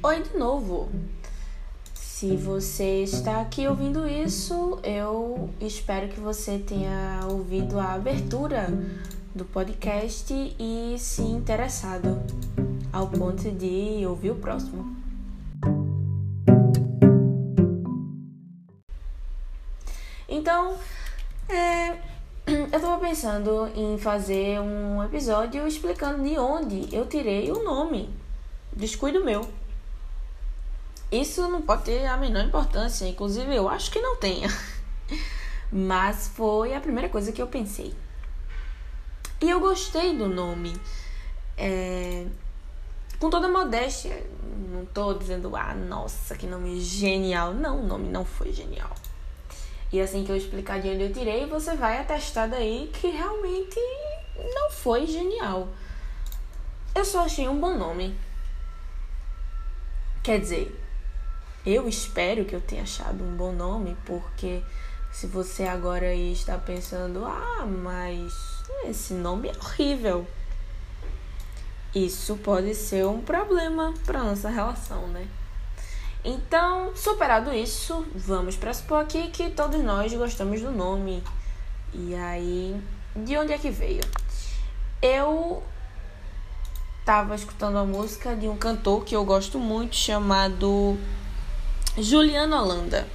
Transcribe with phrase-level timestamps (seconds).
[0.00, 0.88] Oi de novo.
[1.92, 8.68] Se você está aqui ouvindo isso, eu espero que você tenha ouvido a abertura
[9.34, 12.22] do podcast e se interessado
[12.92, 14.96] ao ponto de ouvir o próximo.
[20.28, 20.76] Então,
[21.48, 21.98] é,
[22.72, 28.08] eu tava pensando em fazer um episódio explicando de onde eu tirei o nome.
[28.72, 29.44] Descuido meu.
[31.10, 34.48] Isso não pode ter a menor importância, inclusive eu acho que não tenha.
[35.72, 37.94] Mas foi a primeira coisa que eu pensei.
[39.40, 40.74] E eu gostei do nome.
[41.56, 42.26] É...
[43.18, 44.24] Com toda modéstia,
[44.70, 47.54] não tô dizendo, ah, nossa, que nome genial.
[47.54, 48.94] Não, o nome não foi genial.
[49.90, 53.80] E assim que eu explicar de onde eu tirei, você vai atestar daí que realmente
[54.54, 55.68] não foi genial.
[56.94, 58.14] Eu só achei um bom nome.
[60.22, 60.78] Quer dizer,
[61.74, 64.62] eu espero que eu tenha achado um bom nome, porque
[65.12, 68.32] se você agora aí está pensando, ah, mas
[68.84, 70.26] esse nome é horrível.
[71.94, 75.26] Isso pode ser um problema para nossa relação, né?
[76.24, 81.22] Então, superado isso, vamos para supor aqui que todos nós gostamos do nome.
[81.92, 82.80] E aí,
[83.14, 84.02] de onde é que veio?
[85.02, 85.62] Eu
[87.04, 90.98] tava escutando a música de um cantor que eu gosto muito chamado
[92.00, 93.06] Juliano Holanda.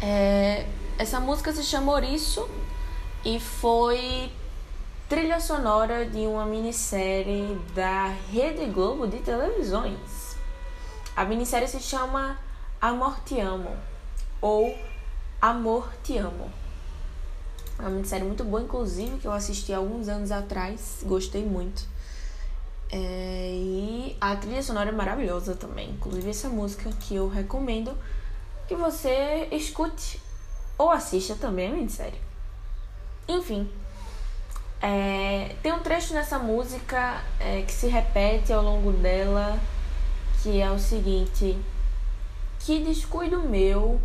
[0.00, 0.66] É,
[0.98, 2.48] essa música se chama Ouriço
[3.24, 4.30] e foi
[5.08, 10.36] trilha sonora de uma minissérie da Rede Globo de televisões.
[11.16, 12.38] A minissérie se chama
[12.80, 13.76] Amor Te Amo
[14.40, 14.76] ou
[15.40, 16.50] Amor Te Amo.
[17.78, 21.82] É uma minissérie muito boa, inclusive, que eu assisti alguns anos atrás, gostei muito.
[22.90, 25.90] É, e a trilha sonora é maravilhosa também.
[25.90, 27.96] Inclusive essa música que eu recomendo
[28.68, 30.20] que você escute
[30.78, 32.20] ou assista também a minissérie.
[33.28, 33.68] Enfim,
[34.80, 39.58] é, tem um trecho nessa música é, que se repete ao longo dela
[40.46, 41.58] que é o seguinte:
[42.60, 44.00] que descuido meu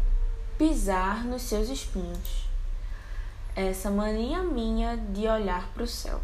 [0.57, 2.47] pisar nos seus espinhos.
[3.55, 6.19] Essa mania minha de olhar para o céu.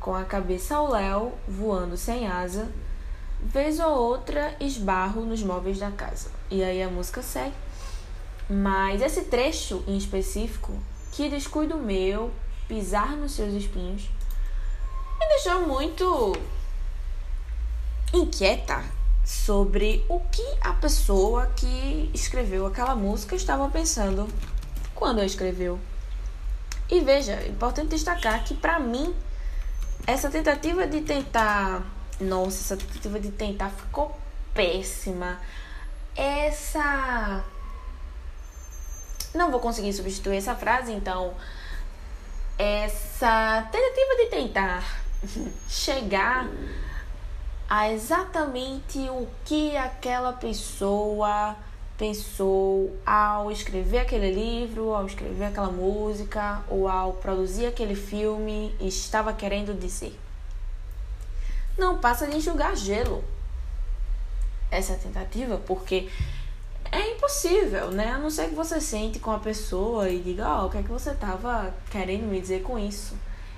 [0.00, 2.68] Com a cabeça ao léu, voando sem asa,
[3.40, 6.30] vez ou outra esbarro nos móveis da casa.
[6.50, 7.54] E aí a música segue.
[8.48, 10.72] Mas esse trecho em específico,
[11.12, 12.30] que descuido meu,
[12.66, 14.08] pisar nos seus espinhos,
[15.18, 16.36] me deixou muito
[18.12, 18.82] inquieta
[19.24, 24.26] sobre o que a pessoa que escreveu aquela música estava pensando
[24.94, 25.78] quando escreveu.
[26.90, 29.14] E veja, é importante destacar que para mim
[30.08, 31.84] essa tentativa de tentar,
[32.18, 34.18] nossa, essa tentativa de tentar ficou
[34.54, 35.38] péssima.
[36.16, 37.44] Essa
[39.34, 41.34] não vou conseguir substituir essa frase, então
[42.56, 44.82] essa tentativa de tentar
[45.68, 46.48] chegar
[47.68, 51.54] a exatamente o que aquela pessoa
[51.98, 59.32] pensou ao escrever aquele livro, ao escrever aquela música ou ao produzir aquele filme estava
[59.32, 60.16] querendo dizer.
[61.76, 63.24] Não passa de enxugar gelo
[64.70, 66.08] essa tentativa, porque
[66.92, 68.12] é impossível, né?
[68.12, 70.78] A não ser que você sente com a pessoa e diga, ó, oh, o que
[70.78, 73.16] é que você estava querendo me dizer com isso?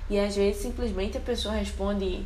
[0.09, 2.25] E às vezes simplesmente a pessoa responde,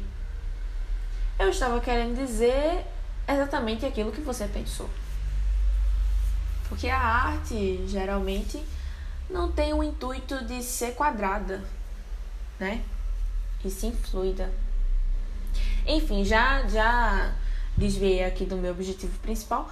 [1.37, 2.85] eu estava querendo dizer
[3.27, 4.89] exatamente aquilo que você pensou.
[6.69, 8.63] Porque a arte geralmente
[9.29, 11.63] não tem o intuito de ser quadrada,
[12.59, 12.81] né?
[13.63, 14.51] E sim fluida.
[15.87, 17.33] Enfim, já já
[17.77, 19.69] desviei aqui do meu objetivo principal,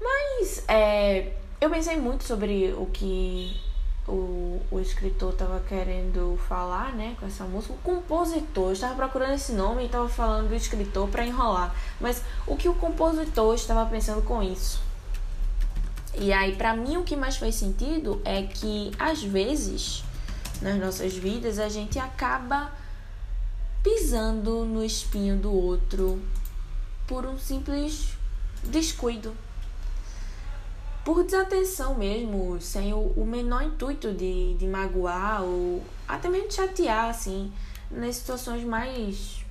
[0.00, 3.60] mas é, eu pensei muito sobre o que
[4.06, 7.74] o, o escritor estava querendo falar, né, com essa música.
[7.74, 11.74] O compositor, eu estava procurando esse nome e estava falando do escritor para enrolar.
[12.00, 14.85] Mas o que o compositor estava pensando com isso?
[16.18, 20.02] E aí, para mim, o que mais faz sentido é que às vezes
[20.62, 22.72] nas nossas vidas a gente acaba
[23.82, 26.20] pisando no espinho do outro
[27.06, 28.16] por um simples
[28.64, 29.34] descuido
[31.06, 37.08] por desatenção mesmo, sem o, menor intuito de, de magoar ou até mesmo de chatear,
[37.10, 37.52] assim,
[37.92, 39.44] nas situações mais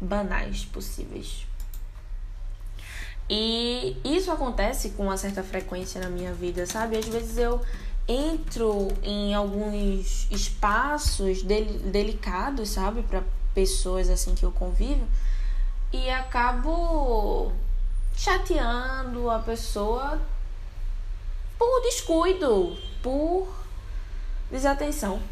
[0.00, 1.46] banais possíveis.
[3.32, 6.96] E isso acontece com uma certa frequência na minha vida, sabe?
[6.98, 7.60] Às vezes eu
[8.08, 13.22] entro em alguns espaços del delicados, sabe, para
[13.54, 15.06] pessoas assim que eu convivo,
[15.92, 17.52] e acabo
[18.16, 20.20] chateando a pessoa
[21.56, 23.46] por descuido, por
[24.50, 25.22] desatenção.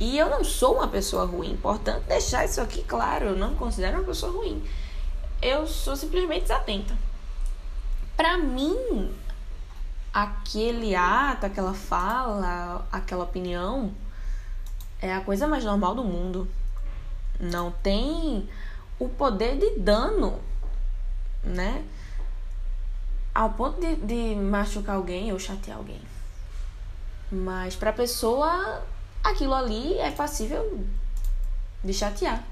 [0.00, 3.98] E eu não sou uma pessoa ruim, portanto, deixar isso aqui claro, eu não considero
[3.98, 4.60] uma pessoa ruim.
[5.44, 6.96] Eu sou simplesmente desatenta.
[8.16, 9.14] Para mim,
[10.10, 13.92] aquele ato, aquela fala, aquela opinião
[15.02, 16.48] é a coisa mais normal do mundo.
[17.38, 18.48] Não tem
[18.98, 20.40] o poder de dano,
[21.42, 21.84] né?
[23.34, 26.00] Ao ponto de, de machucar alguém ou chatear alguém.
[27.30, 28.82] Mas para a pessoa,
[29.22, 30.86] aquilo ali é passível
[31.84, 32.42] de chatear.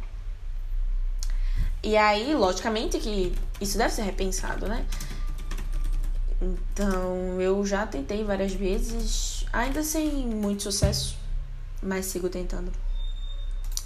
[1.82, 4.86] E aí, logicamente, que isso deve ser repensado, né?
[6.40, 11.16] Então, eu já tentei várias vezes, ainda sem muito sucesso,
[11.82, 12.72] mas sigo tentando.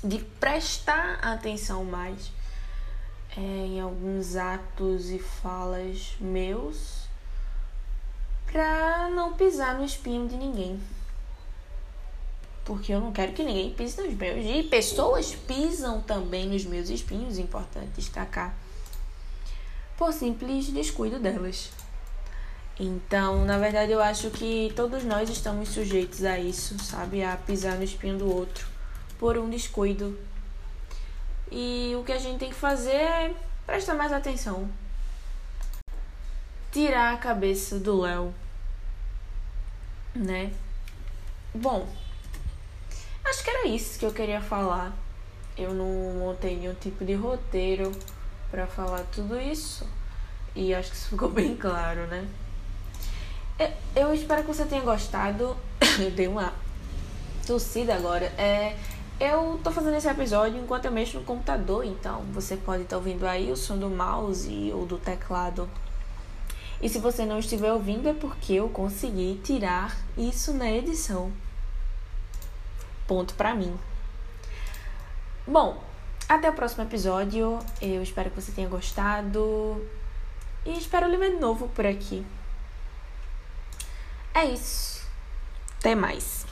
[0.05, 2.31] De prestar atenção mais
[3.37, 7.07] é, em alguns atos e falas meus
[8.51, 10.81] pra não pisar no espinho de ninguém.
[12.67, 14.45] Porque eu não quero que ninguém pise nos meus.
[14.45, 18.55] E pessoas pisam também nos meus espinhos, importante destacar.
[19.97, 21.71] Por simples descuido delas.
[22.79, 27.25] Então, na verdade, eu acho que todos nós estamos sujeitos a isso, sabe?
[27.25, 28.67] A pisar no espinho do outro
[29.19, 30.19] por um descuido.
[31.51, 33.35] E o que a gente tem que fazer é
[33.65, 34.69] prestar mais atenção.
[36.71, 38.35] Tirar a cabeça do Léo
[40.17, 40.51] né?
[41.55, 41.87] Bom,
[43.29, 44.93] acho que era isso que eu queria falar.
[45.57, 45.87] Eu não
[46.19, 47.93] montei nenhum tipo de roteiro
[48.51, 49.87] para falar tudo isso.
[50.55, 52.27] E acho que isso ficou bem claro, né?
[53.95, 55.57] Eu espero que você tenha gostado.
[55.99, 56.53] Eu dei uma
[57.47, 58.27] tossida agora.
[58.37, 58.77] É,
[59.19, 62.99] eu tô fazendo esse episódio enquanto eu mexo no computador, então você pode estar tá
[62.99, 65.67] ouvindo aí o som do mouse ou do teclado
[66.81, 71.33] e se você não estiver ouvindo, é porque eu consegui tirar isso na edição.
[73.07, 73.79] Ponto para mim.
[75.47, 75.83] Bom,
[76.29, 77.59] até o próximo episódio.
[77.81, 79.87] Eu espero que você tenha gostado.
[80.65, 82.27] E espero lhe ver novo por aqui.
[84.35, 85.07] É isso.
[85.79, 86.45] Até mais.